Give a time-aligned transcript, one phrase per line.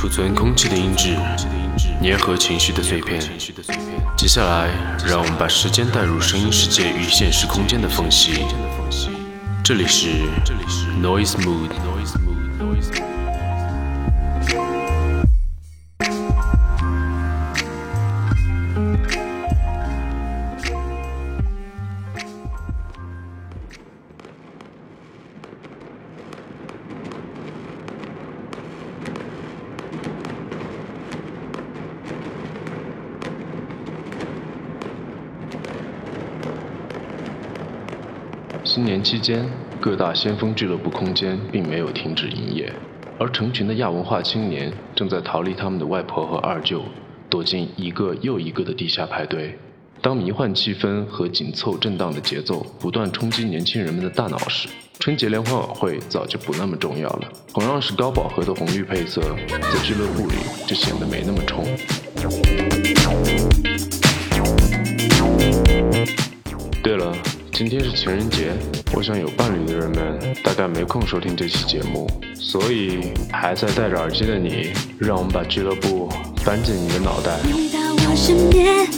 [0.00, 1.14] 储存空气的音质，
[2.02, 3.20] 粘合情绪的碎片。
[4.16, 4.70] 接下来，
[5.06, 8.46] 让我们把时间带入声音世界与现实空间的缝隙。
[9.62, 10.06] 这里是
[11.02, 11.68] Noise Mood。
[38.72, 39.44] 新年期间，
[39.80, 42.72] 各大先锋俱乐部空间并没有停止营业，
[43.18, 46.84] 而成群的亚文化青年正在逃离他们的外婆和二舅，
[47.28, 49.58] 躲进一个又一个的地下派对。
[50.00, 54.68] 当迷幻气氛和紧凑震荡的节奏不断冲击年轻人们的大脑时，
[55.00, 57.28] 春节联欢晚会早就不那么重要了。
[57.52, 60.36] 同样是高饱和的红绿配色，在俱乐部里
[60.68, 61.66] 就显得没那么冲。
[67.60, 68.54] 今天是情人节，
[68.94, 76.08] 我想有伴侣的人们大概没空收听这期节目，所以还在戴着耳机的你，让我们把俱乐部
[76.42, 77.38] 搬进你的脑袋。
[77.44, 78.88] 你到我身边，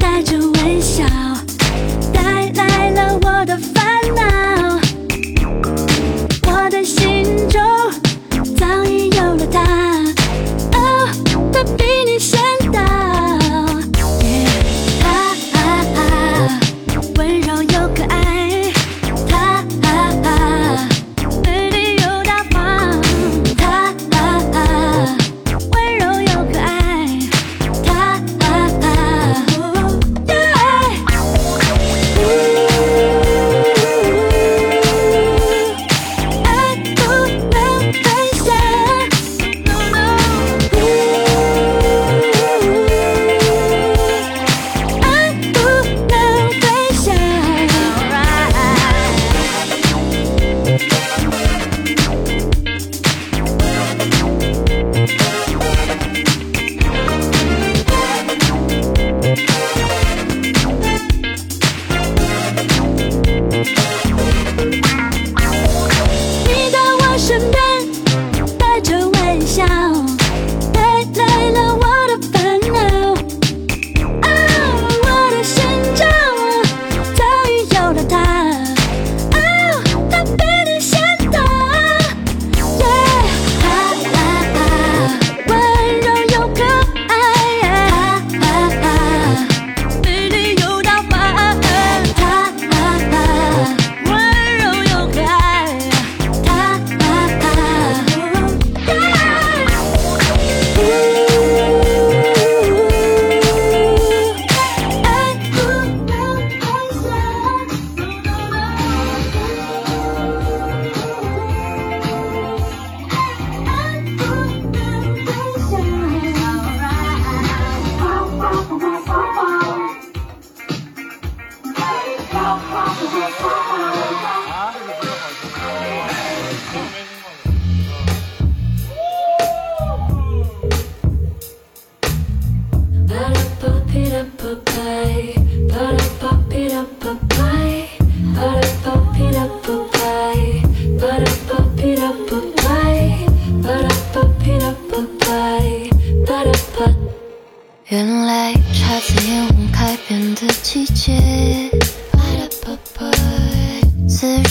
[0.00, 1.04] 带着微笑，
[2.12, 3.81] 带来了我的烦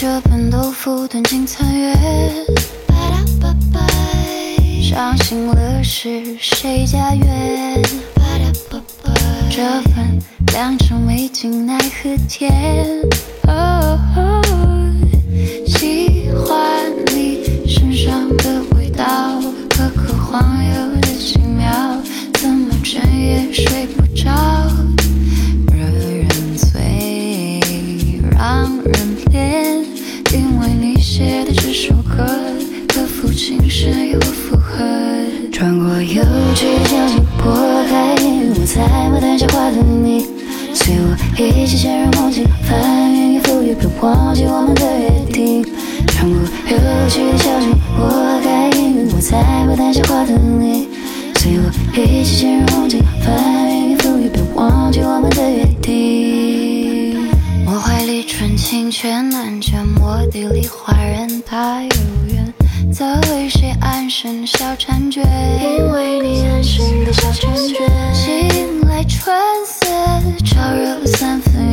[0.00, 1.94] 这份豆腐端进餐月，
[4.80, 7.82] 伤心了是谁家院？
[9.50, 10.18] 这份
[10.54, 13.02] 良辰美景奈何天。
[35.60, 36.22] 穿过幼
[36.54, 37.52] 稚园的破
[37.84, 38.80] 海，我在
[39.10, 40.24] 牡丹下挂着你，
[40.72, 45.62] 随我一起陷入梦境，翻云覆雨，别忘记我们的约定。
[46.06, 46.78] 穿过幼
[47.10, 49.36] 稚的小径，我该云我在
[49.68, 50.88] 牡丹下挂着你，
[51.36, 57.28] 随我一起陷入梦境，翻云覆雨，别忘记我们的约定。
[57.66, 61.90] 我怀里纯情却难见，我地里花人太遥
[62.28, 62.49] 远。
[62.92, 65.24] 则为谁安身小婵娟？
[65.62, 67.88] 因为你安身的小婵娟。
[68.12, 69.32] 醒来春
[69.64, 69.86] 色
[70.44, 71.69] 潮热了三分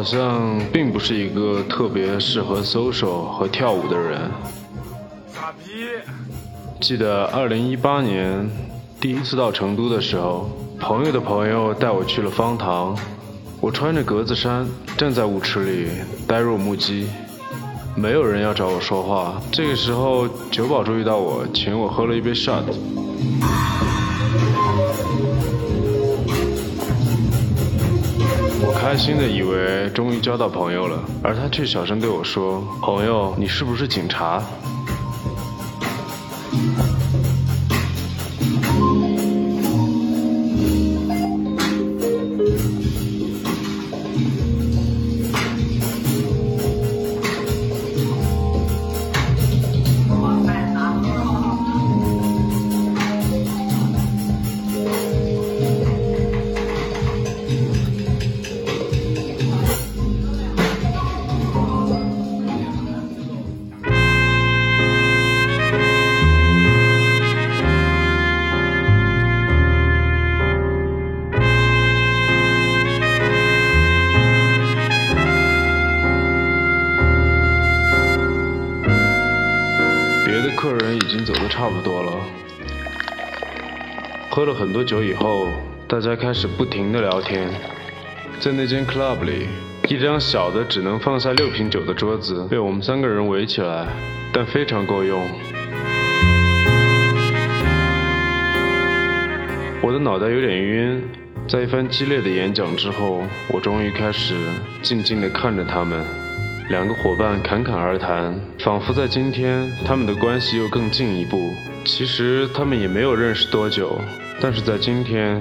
[0.00, 4.30] 好像并不是一个特别适合搔首和跳舞的人。
[5.32, 5.86] 傻逼！
[6.80, 8.48] 记得二零一八年
[9.00, 12.96] 第一次到成都的时候，朋友的朋友带我去了方塘，
[13.60, 14.66] 我穿着格子衫
[14.96, 15.88] 站在舞池里
[16.26, 17.08] 呆若木鸡，
[17.96, 19.40] 没有人要找我说话。
[19.50, 22.64] 这个时候，酒保注意到我，请我喝了一杯 shot。
[28.62, 34.42] 我开心的以为终于交到朋友了，而他却小声对我说：“朋友，你是不是警察？”
[84.32, 85.48] 喝了很多酒以后，
[85.88, 87.48] 大家开始不停的聊天。
[88.38, 89.48] 在那间 club 里，
[89.88, 93.88] 一张小的只能放下六瓶酒的桌子被我们三个人围起来，
[94.32, 95.20] 但非常够用。
[99.82, 101.02] 我的脑袋有点晕，
[101.48, 104.36] 在一番激烈的演讲之后，我终于开始
[104.80, 106.04] 静静地看着他们。
[106.68, 111.52] 两个伙伴侃侃而谈，仿佛在今天他们的关系又更进一步。
[111.84, 113.98] 其实他们也没有认识多久，
[114.40, 115.40] 但是在今天，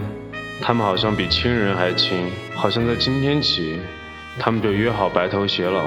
[0.62, 2.17] 他们好像比亲人还亲，
[2.55, 3.79] 好像在今天起，
[4.39, 5.86] 他们就约好白头偕老。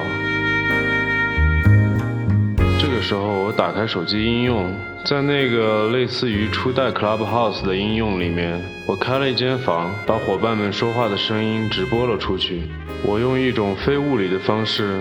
[2.78, 4.72] 这个时候，我打开手机应用，
[5.04, 12.62] 在那个类似于初代 Clubhouse 的应用里面，我开了一间房，把伙伴们说话的声音直播了出去。
[13.02, 15.00] 我用一种非物理的方式，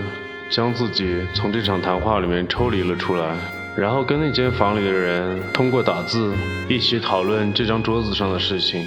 [0.50, 3.36] 将自己从这场谈话里面抽离了出来，
[3.76, 6.34] 然后跟那间房里的人通过打字
[6.68, 8.86] 一起讨论这张桌子上的事情。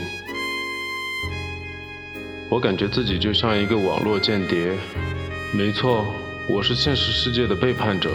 [2.49, 4.77] 我感觉自己就像一个网络间谍，
[5.53, 6.05] 没错，
[6.47, 8.11] 我是现实世界的背叛者。